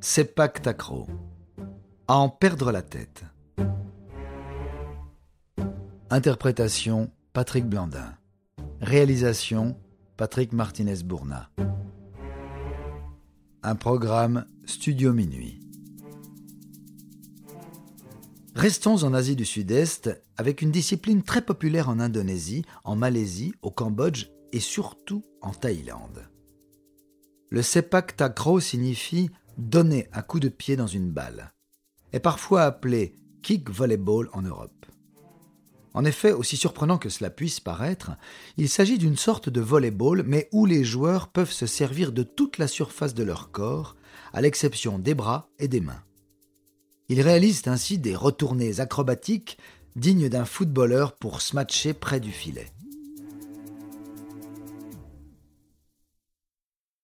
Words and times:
Sepak 0.00 0.62
Takraw. 0.62 1.06
À 2.06 2.16
en 2.16 2.28
perdre 2.28 2.70
la 2.70 2.82
tête. 2.82 3.24
Interprétation 6.10 7.10
Patrick 7.32 7.66
Blandin. 7.66 8.14
Réalisation 8.80 9.76
Patrick 10.16 10.52
Martinez-Bourna. 10.52 11.50
Un 13.62 13.74
programme 13.74 14.44
Studio 14.66 15.12
Minuit. 15.12 15.60
Restons 18.54 19.02
en 19.02 19.14
Asie 19.14 19.36
du 19.36 19.44
Sud-Est 19.44 20.22
avec 20.36 20.62
une 20.62 20.70
discipline 20.70 21.22
très 21.22 21.42
populaire 21.42 21.88
en 21.88 22.00
Indonésie, 22.00 22.64
en 22.84 22.96
Malaisie, 22.96 23.54
au 23.62 23.70
Cambodge 23.70 24.26
et 24.52 24.60
surtout 24.60 25.24
en 25.40 25.52
Thaïlande. 25.52 26.28
Le 27.50 27.62
sepak 27.62 28.16
takraw 28.16 28.60
signifie 28.60 29.30
donner 29.56 30.08
un 30.12 30.22
coup 30.22 30.40
de 30.40 30.48
pied 30.48 30.76
dans 30.76 30.86
une 30.86 31.10
balle, 31.10 31.52
est 32.12 32.20
parfois 32.20 32.62
appelé 32.62 33.14
kick 33.42 33.70
volleyball 33.70 34.28
en 34.32 34.42
Europe. 34.42 34.86
En 35.94 36.04
effet, 36.04 36.32
aussi 36.32 36.58
surprenant 36.58 36.98
que 36.98 37.08
cela 37.08 37.30
puisse 37.30 37.58
paraître, 37.58 38.10
il 38.58 38.68
s'agit 38.68 38.98
d'une 38.98 39.16
sorte 39.16 39.48
de 39.48 39.62
volleyball, 39.62 40.24
mais 40.26 40.48
où 40.52 40.66
les 40.66 40.84
joueurs 40.84 41.28
peuvent 41.28 41.52
se 41.52 41.66
servir 41.66 42.12
de 42.12 42.22
toute 42.22 42.58
la 42.58 42.68
surface 42.68 43.14
de 43.14 43.22
leur 43.22 43.50
corps, 43.50 43.96
à 44.34 44.42
l'exception 44.42 44.98
des 44.98 45.14
bras 45.14 45.48
et 45.58 45.68
des 45.68 45.80
mains. 45.80 46.02
Ils 47.08 47.22
réalisent 47.22 47.66
ainsi 47.66 47.98
des 47.98 48.14
retournées 48.14 48.80
acrobatiques 48.80 49.56
dignes 49.94 50.28
d'un 50.28 50.44
footballeur 50.44 51.12
pour 51.16 51.40
smatcher 51.40 51.94
près 51.94 52.20
du 52.20 52.30
filet. 52.30 52.66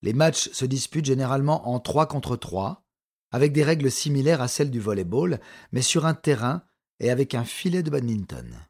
Les 0.02 0.12
matchs 0.12 0.50
se 0.52 0.64
disputent 0.64 1.06
généralement 1.06 1.68
en 1.68 1.78
3 1.78 2.06
contre 2.06 2.36
3, 2.36 2.84
avec 3.30 3.52
des 3.52 3.62
règles 3.62 3.90
similaires 3.90 4.42
à 4.42 4.48
celles 4.48 4.70
du 4.70 4.80
volleyball, 4.80 5.40
mais 5.70 5.82
sur 5.82 6.06
un 6.06 6.14
terrain 6.14 6.62
et 7.00 7.10
avec 7.10 7.34
un 7.34 7.44
filet 7.44 7.82
de 7.82 7.90
badminton. 7.90 8.66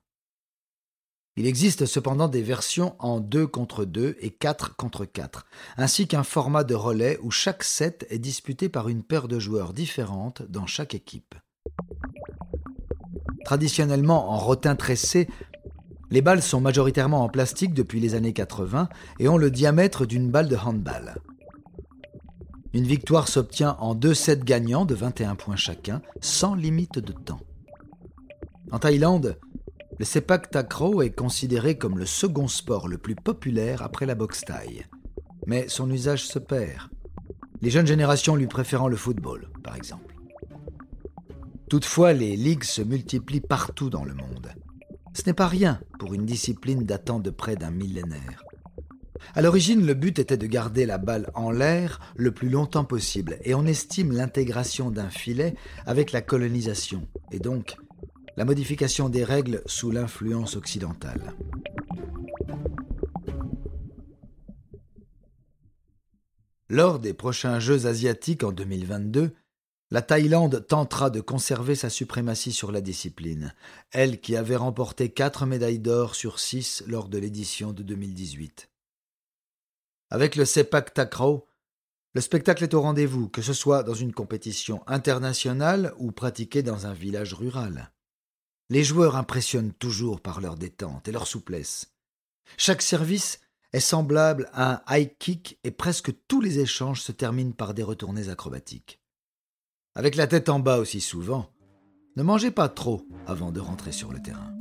Il 1.36 1.46
existe 1.46 1.86
cependant 1.86 2.28
des 2.28 2.42
versions 2.42 2.94
en 2.98 3.18
2 3.18 3.46
contre 3.46 3.86
2 3.86 4.16
et 4.20 4.30
4 4.30 4.76
contre 4.76 5.06
4, 5.06 5.46
ainsi 5.78 6.06
qu'un 6.06 6.24
format 6.24 6.62
de 6.62 6.74
relais 6.74 7.18
où 7.22 7.30
chaque 7.30 7.64
set 7.64 8.06
est 8.10 8.18
disputé 8.18 8.68
par 8.68 8.90
une 8.90 9.02
paire 9.02 9.28
de 9.28 9.38
joueurs 9.38 9.72
différentes 9.72 10.42
dans 10.42 10.66
chaque 10.66 10.94
équipe. 10.94 11.34
Traditionnellement 13.46 14.30
en 14.30 14.36
rotin 14.36 14.76
tressé, 14.76 15.26
les 16.12 16.20
balles 16.20 16.42
sont 16.42 16.60
majoritairement 16.60 17.24
en 17.24 17.30
plastique 17.30 17.72
depuis 17.72 17.98
les 17.98 18.14
années 18.14 18.34
80 18.34 18.90
et 19.18 19.28
ont 19.30 19.38
le 19.38 19.50
diamètre 19.50 20.04
d'une 20.04 20.30
balle 20.30 20.48
de 20.48 20.56
handball. 20.56 21.16
Une 22.74 22.84
victoire 22.84 23.28
s'obtient 23.28 23.78
en 23.80 23.94
deux 23.94 24.12
sets 24.12 24.44
gagnants 24.44 24.84
de 24.84 24.94
21 24.94 25.36
points 25.36 25.56
chacun, 25.56 26.02
sans 26.20 26.54
limite 26.54 26.98
de 26.98 27.14
temps. 27.14 27.40
En 28.72 28.78
Thaïlande, 28.78 29.38
le 29.98 30.04
sepak 30.04 30.50
takraw 30.50 31.00
est 31.00 31.16
considéré 31.16 31.78
comme 31.78 31.98
le 31.98 32.04
second 32.04 32.46
sport 32.46 32.88
le 32.88 32.98
plus 32.98 33.14
populaire 33.14 33.80
après 33.80 34.04
la 34.04 34.14
boxe 34.14 34.42
thaï. 34.42 34.84
Mais 35.46 35.66
son 35.68 35.90
usage 35.90 36.26
se 36.26 36.38
perd. 36.38 36.90
Les 37.62 37.70
jeunes 37.70 37.86
générations 37.86 38.36
lui 38.36 38.48
préférant 38.48 38.88
le 38.88 38.96
football, 38.96 39.48
par 39.64 39.76
exemple. 39.76 40.14
Toutefois, 41.70 42.12
les 42.12 42.36
ligues 42.36 42.64
se 42.64 42.82
multiplient 42.82 43.40
partout 43.40 43.88
dans 43.88 44.04
le 44.04 44.12
monde. 44.12 44.52
Ce 45.14 45.22
n'est 45.26 45.34
pas 45.34 45.48
rien 45.48 45.80
pour 45.98 46.14
une 46.14 46.24
discipline 46.24 46.84
datant 46.84 47.20
de 47.20 47.30
près 47.30 47.56
d'un 47.56 47.70
millénaire. 47.70 48.42
À 49.34 49.42
l'origine, 49.42 49.86
le 49.86 49.94
but 49.94 50.18
était 50.18 50.36
de 50.36 50.46
garder 50.46 50.84
la 50.86 50.98
balle 50.98 51.30
en 51.34 51.50
l'air 51.50 52.00
le 52.16 52.32
plus 52.32 52.48
longtemps 52.48 52.84
possible, 52.84 53.38
et 53.44 53.54
on 53.54 53.66
estime 53.66 54.12
l'intégration 54.12 54.90
d'un 54.90 55.10
filet 55.10 55.54
avec 55.86 56.12
la 56.12 56.22
colonisation, 56.22 57.06
et 57.30 57.38
donc 57.38 57.76
la 58.36 58.44
modification 58.44 59.08
des 59.08 59.24
règles 59.24 59.62
sous 59.66 59.90
l'influence 59.90 60.56
occidentale. 60.56 61.34
Lors 66.68 66.98
des 66.98 67.12
prochains 67.12 67.60
Jeux 67.60 67.86
asiatiques 67.86 68.44
en 68.44 68.50
2022, 68.50 69.32
la 69.92 70.00
Thaïlande 70.00 70.66
tentera 70.66 71.10
de 71.10 71.20
conserver 71.20 71.74
sa 71.74 71.90
suprématie 71.90 72.52
sur 72.52 72.72
la 72.72 72.80
discipline, 72.80 73.54
elle 73.90 74.22
qui 74.22 74.36
avait 74.36 74.56
remporté 74.56 75.10
quatre 75.10 75.44
médailles 75.44 75.80
d'or 75.80 76.14
sur 76.14 76.40
six 76.40 76.82
lors 76.86 77.10
de 77.10 77.18
l'édition 77.18 77.74
de 77.74 77.82
2018. 77.82 78.70
Avec 80.08 80.36
le 80.36 80.46
Sepak 80.46 80.94
Takraw, 80.94 81.46
le 82.14 82.22
spectacle 82.22 82.64
est 82.64 82.72
au 82.72 82.80
rendez-vous, 82.80 83.28
que 83.28 83.42
ce 83.42 83.52
soit 83.52 83.82
dans 83.82 83.92
une 83.92 84.14
compétition 84.14 84.82
internationale 84.86 85.92
ou 85.98 86.10
pratiquée 86.10 86.62
dans 86.62 86.86
un 86.86 86.94
village 86.94 87.34
rural. 87.34 87.92
Les 88.70 88.84
joueurs 88.84 89.16
impressionnent 89.16 89.74
toujours 89.74 90.22
par 90.22 90.40
leur 90.40 90.56
détente 90.56 91.06
et 91.06 91.12
leur 91.12 91.26
souplesse. 91.26 91.92
Chaque 92.56 92.80
service 92.80 93.40
est 93.74 93.80
semblable 93.80 94.48
à 94.54 94.72
un 94.72 94.96
high 94.96 95.12
kick 95.18 95.58
et 95.64 95.70
presque 95.70 96.14
tous 96.28 96.40
les 96.40 96.60
échanges 96.60 97.02
se 97.02 97.12
terminent 97.12 97.52
par 97.52 97.74
des 97.74 97.82
retournées 97.82 98.30
acrobatiques. 98.30 99.01
Avec 99.94 100.16
la 100.16 100.26
tête 100.26 100.48
en 100.48 100.58
bas 100.58 100.78
aussi 100.78 101.02
souvent, 101.02 101.50
ne 102.16 102.22
mangez 102.22 102.50
pas 102.50 102.70
trop 102.70 103.06
avant 103.26 103.52
de 103.52 103.60
rentrer 103.60 103.92
sur 103.92 104.10
le 104.10 104.22
terrain. 104.22 104.56